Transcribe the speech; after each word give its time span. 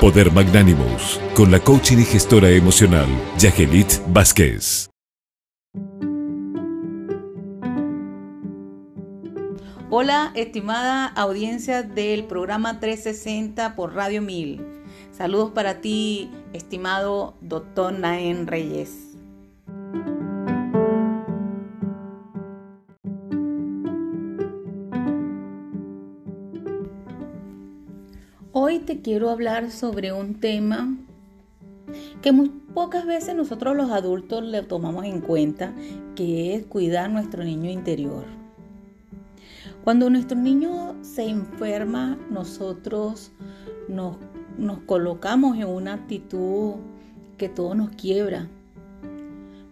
Poder 0.00 0.32
Magnánimos, 0.32 1.20
con 1.34 1.50
la 1.50 1.60
coaching 1.60 1.98
y 1.98 2.04
gestora 2.06 2.48
emocional, 2.48 3.06
Yagelit 3.36 3.98
Vázquez. 4.06 4.88
Hola, 9.90 10.32
estimada 10.34 11.04
audiencia 11.04 11.82
del 11.82 12.24
programa 12.24 12.80
360 12.80 13.76
por 13.76 13.94
Radio 13.94 14.22
1000. 14.22 14.64
Saludos 15.12 15.50
para 15.50 15.82
ti, 15.82 16.30
estimado 16.54 17.36
doctor 17.42 17.92
Naén 17.92 18.46
Reyes. 18.46 19.09
Hoy 28.52 28.80
te 28.80 29.00
quiero 29.00 29.30
hablar 29.30 29.70
sobre 29.70 30.12
un 30.12 30.40
tema 30.40 30.96
que 32.20 32.32
muy 32.32 32.48
pocas 32.48 33.06
veces 33.06 33.36
nosotros 33.36 33.76
los 33.76 33.92
adultos 33.92 34.42
le 34.42 34.62
tomamos 34.62 35.04
en 35.04 35.20
cuenta, 35.20 35.72
que 36.16 36.56
es 36.56 36.66
cuidar 36.66 37.10
nuestro 37.10 37.44
niño 37.44 37.70
interior. 37.70 38.24
Cuando 39.84 40.10
nuestro 40.10 40.36
niño 40.36 40.96
se 41.00 41.28
enferma, 41.28 42.18
nosotros 42.28 43.30
nos, 43.86 44.16
nos 44.58 44.80
colocamos 44.80 45.56
en 45.56 45.68
una 45.68 45.94
actitud 45.94 46.74
que 47.38 47.48
todo 47.48 47.76
nos 47.76 47.90
quiebra, 47.90 48.48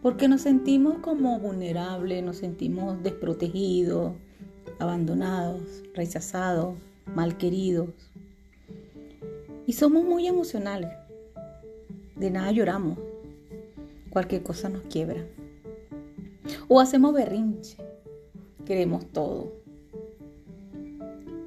porque 0.03 0.29
nos 0.29 0.43
sentimos 0.43 0.99
como 0.99 1.41
vulnerables, 1.41 2.23
nos 2.23 2.37
sentimos 2.37 3.03
desprotegidos, 3.03 4.13
abandonados, 4.79 5.83
rechazados, 5.95 6.77
mal 7.13 7.37
queridos. 7.37 7.89
Y 9.69 9.75
somos 9.75 10.03
muy 10.03 10.27
emocionales. 10.27 10.89
De 12.17 12.31
nada 12.31 12.51
lloramos. 12.53 12.99
Cualquier 14.09 14.43
cosa 14.43 14.71
nos 14.71 14.81
quiebra. 14.85 15.27
O 16.69 16.81
hacemos 16.81 17.13
berrinche. 17.13 17.77
Queremos 18.65 19.05
todo. 19.13 19.53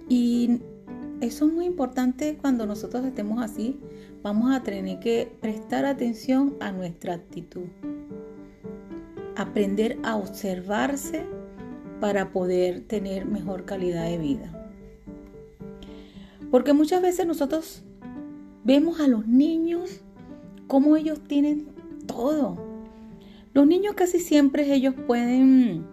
Y 0.08 0.60
eso 1.20 1.48
es 1.48 1.52
muy 1.52 1.66
importante 1.66 2.38
cuando 2.40 2.68
nosotros 2.68 3.04
estemos 3.06 3.44
así. 3.44 3.80
Vamos 4.22 4.56
a 4.56 4.62
tener 4.62 5.00
que 5.00 5.36
prestar 5.42 5.86
atención 5.86 6.58
a 6.60 6.72
nuestra 6.72 7.16
actitud. 7.16 7.66
Aprender 9.36 9.98
a 10.04 10.16
observarse 10.16 11.26
para 12.00 12.32
poder 12.32 12.82
tener 12.82 13.26
mejor 13.26 13.66
calidad 13.66 14.06
de 14.06 14.20
vida. 14.20 14.72
Porque 16.52 16.74
muchas 16.74 17.02
veces 17.02 17.26
nosotros 17.26 17.84
Vemos 18.64 19.00
a 19.00 19.08
los 19.08 19.28
niños 19.28 20.02
como 20.68 20.96
ellos 20.96 21.20
tienen 21.28 21.68
todo. 22.06 22.58
Los 23.54 23.68
niños 23.68 23.96
casi 23.96 24.20
siempre 24.20 24.74
ellos 24.74 24.96
pueden 25.08 25.86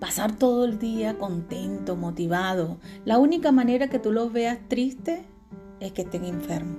pasar 0.00 0.36
todo 0.36 0.64
el 0.64 0.78
día 0.78 1.18
contentos, 1.18 1.96
motivados. 1.96 2.76
La 3.04 3.18
única 3.18 3.52
manera 3.52 3.88
que 3.88 3.98
tú 3.98 4.12
los 4.12 4.32
veas 4.32 4.58
tristes 4.68 5.20
es 5.80 5.92
que 5.92 6.02
estén 6.02 6.24
enfermos. 6.24 6.76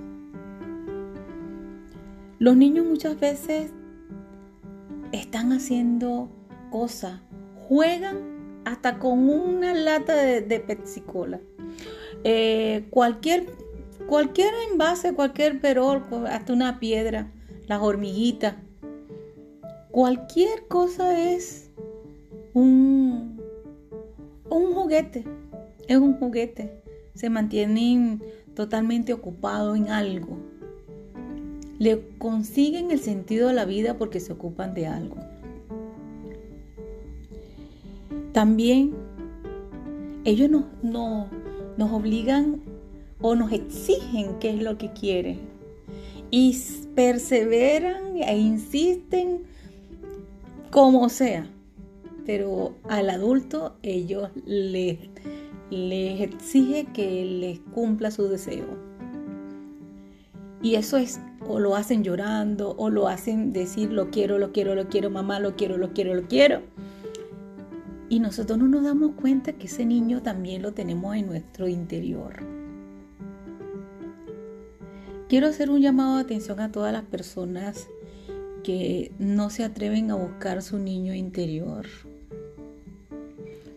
Los 2.38 2.56
niños 2.56 2.86
muchas 2.86 3.18
veces 3.18 3.72
están 5.12 5.52
haciendo 5.52 6.30
cosas, 6.70 7.20
juegan 7.68 8.62
hasta 8.64 8.98
con 8.98 9.28
una 9.28 9.74
lata 9.74 10.14
de, 10.14 10.40
de 10.40 10.60
Pepsi-Cola. 10.60 11.40
Eh, 12.24 12.86
cualquier 12.90 13.46
Cualquier 14.10 14.52
envase, 14.72 15.14
cualquier 15.14 15.60
perol, 15.60 16.02
hasta 16.28 16.52
una 16.52 16.80
piedra, 16.80 17.30
las 17.68 17.80
hormiguitas. 17.80 18.56
Cualquier 19.92 20.66
cosa 20.66 21.32
es 21.32 21.70
un, 22.52 23.40
un 24.50 24.74
juguete. 24.74 25.24
Es 25.86 25.96
un 25.96 26.18
juguete. 26.18 26.82
Se 27.14 27.30
mantienen 27.30 28.20
totalmente 28.56 29.12
ocupados 29.12 29.76
en 29.76 29.90
algo. 29.90 30.36
Le 31.78 32.08
consiguen 32.18 32.90
el 32.90 32.98
sentido 32.98 33.46
de 33.46 33.54
la 33.54 33.64
vida 33.64 33.96
porque 33.96 34.18
se 34.18 34.32
ocupan 34.32 34.74
de 34.74 34.88
algo. 34.88 35.18
También 38.32 38.92
ellos 40.24 40.50
nos, 40.50 40.64
nos 40.82 41.92
obligan 41.92 42.60
o 43.20 43.34
nos 43.34 43.52
exigen 43.52 44.38
qué 44.40 44.50
es 44.50 44.62
lo 44.62 44.78
que 44.78 44.92
quieren 44.92 45.38
y 46.30 46.56
perseveran 46.94 48.16
e 48.16 48.38
insisten 48.38 49.42
como 50.70 51.08
sea. 51.08 51.46
Pero 52.26 52.74
al 52.88 53.10
adulto 53.10 53.76
ellos 53.82 54.30
les, 54.46 54.98
les 55.70 56.20
exige 56.20 56.86
que 56.92 57.24
les 57.24 57.60
cumpla 57.74 58.10
su 58.10 58.28
deseo. 58.28 58.66
Y 60.62 60.74
eso 60.74 60.98
es, 60.98 61.18
o 61.48 61.58
lo 61.58 61.74
hacen 61.74 62.04
llorando, 62.04 62.74
o 62.76 62.90
lo 62.90 63.08
hacen 63.08 63.52
decir, 63.52 63.90
lo 63.90 64.10
quiero, 64.10 64.38
lo 64.38 64.52
quiero, 64.52 64.74
lo 64.74 64.88
quiero, 64.88 65.10
mamá, 65.10 65.40
lo 65.40 65.56
quiero, 65.56 65.78
lo 65.78 65.92
quiero, 65.94 66.14
lo 66.14 66.28
quiero. 66.28 66.60
Y 68.10 68.20
nosotros 68.20 68.58
no 68.58 68.68
nos 68.68 68.84
damos 68.84 69.12
cuenta 69.12 69.52
que 69.52 69.66
ese 69.66 69.86
niño 69.86 70.22
también 70.22 70.62
lo 70.62 70.72
tenemos 70.72 71.16
en 71.16 71.26
nuestro 71.26 71.66
interior. 71.66 72.59
Quiero 75.30 75.46
hacer 75.46 75.70
un 75.70 75.80
llamado 75.80 76.16
de 76.16 76.22
atención 76.22 76.58
a 76.58 76.72
todas 76.72 76.92
las 76.92 77.04
personas 77.04 77.86
que 78.64 79.12
no 79.20 79.48
se 79.48 79.62
atreven 79.62 80.10
a 80.10 80.16
buscar 80.16 80.60
su 80.60 80.76
niño 80.76 81.14
interior. 81.14 81.86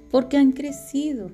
Porque 0.09 0.37
han 0.37 0.53
crecido. 0.53 1.29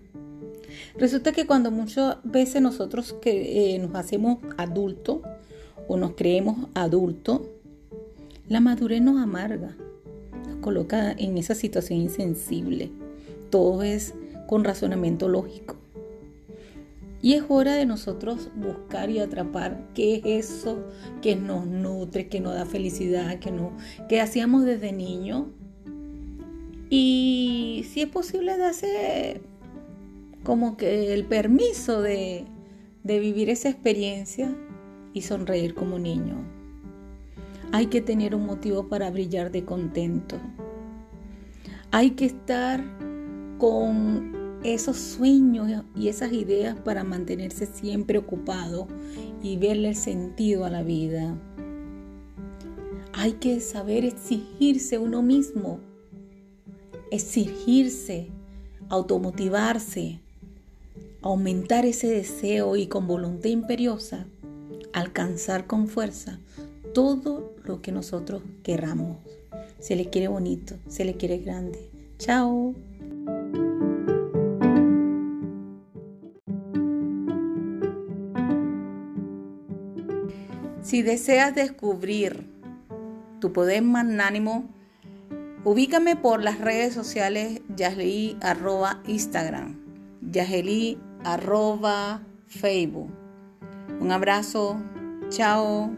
Resulta 0.98 1.32
que 1.32 1.48
cuando 1.48 1.72
muchas 1.72 2.18
veces 2.26 2.62
nosotros 2.62 3.14
que, 3.22 3.76
eh, 3.76 3.80
nos 3.80 3.96
hacemos 3.96 4.40
adultos 4.58 5.20
o 5.88 5.96
nos 5.96 6.16
creemos 6.16 6.68
adultos, 6.74 7.44
la 8.50 8.60
madurez 8.60 9.02
nos 9.02 9.22
amarga, 9.24 9.78
nos 10.46 10.58
coloca 10.58 11.14
en 11.14 11.38
esa 11.38 11.56
situación 11.56 11.98
insensible. 11.98 12.92
Todo 13.50 13.84
es 13.84 14.14
con 14.48 14.66
razonamiento 14.66 15.30
lógico. 15.30 15.78
Y 17.22 17.34
es 17.34 17.44
hora 17.50 17.76
de 17.76 17.86
nosotros 17.86 18.50
buscar 18.56 19.10
y 19.10 19.20
atrapar 19.20 19.86
qué 19.94 20.22
es 20.24 20.50
eso 20.56 20.86
que 21.22 21.36
nos 21.36 21.66
nutre, 21.66 22.30
que 22.30 22.40
nos 22.40 22.54
da 22.54 22.66
felicidad, 22.66 23.40
que, 23.40 23.52
no, 23.52 23.74
que 24.08 24.22
hacíamos 24.22 24.64
desde 24.64 24.94
niño. 24.94 25.48
Y 26.90 27.86
si 27.92 28.02
es 28.02 28.08
posible, 28.08 28.58
darse 28.58 29.42
como 30.44 30.78
que 30.78 31.14
el 31.14 31.26
permiso 31.26 32.02
de, 32.02 32.46
de 33.04 33.20
vivir 33.20 33.50
esa 33.50 33.70
experiencia 33.70 34.56
y 35.14 35.22
sonreír 35.22 35.76
como 35.76 36.00
niño. 36.00 36.38
Hay 37.74 37.88
que 37.88 38.02
tener 38.02 38.34
un 38.34 38.46
motivo 38.46 38.88
para 38.88 39.12
brillar 39.12 39.52
de 39.52 39.66
contento. 39.66 40.38
Hay 41.92 42.12
que 42.12 42.26
estar 42.26 42.82
con 43.58 44.39
esos 44.64 44.98
sueños 44.98 45.84
y 45.96 46.08
esas 46.08 46.34
ideas 46.34 46.78
para 46.80 47.04
mantenerse 47.04 47.66
siempre 47.66 48.18
ocupado 48.18 48.88
y 49.42 49.58
verle 49.58 49.90
el 49.90 49.96
sentido 49.96 50.66
a 50.66 50.70
la 50.70 50.84
vida. 50.84 51.38
Hay 53.14 53.34
que 53.34 53.60
saber 53.60 54.06
exigirse 54.06 54.98
uno 54.98 55.22
mismo, 55.22 55.80
exigirse, 57.12 58.28
automotivarse, 58.90 60.20
aumentar 61.22 61.86
ese 61.86 62.08
deseo 62.08 62.76
y 62.76 62.88
con 62.88 63.08
voluntad 63.08 63.50
imperiosa 63.50 64.26
alcanzar 64.94 65.68
con 65.68 65.88
fuerza 65.88 66.40
todo 66.94 67.54
lo 67.64 67.82
que 67.82 67.92
nosotros 67.92 68.42
querramos. 68.64 69.18
Se 69.80 69.96
le 69.96 70.10
quiere 70.10 70.28
bonito, 70.28 70.76
se 70.88 71.06
le 71.06 71.16
quiere 71.16 71.38
grande. 71.38 71.90
Chao. 72.18 72.74
Si 80.90 81.04
deseas 81.04 81.54
descubrir 81.54 82.50
tu 83.40 83.54
poder 83.54 83.84
magnánimo, 83.84 84.68
ubícame 85.64 86.16
por 86.16 86.42
las 86.42 86.60
redes 86.60 86.96
sociales 86.96 87.62
Yasli 87.76 88.36
arroba 88.42 89.00
Instagram, 89.06 89.80
Yasli 90.32 90.98
arroba 91.24 92.24
Facebook. 92.48 93.12
Un 94.00 94.12
abrazo, 94.12 94.82
chao. 95.30 95.92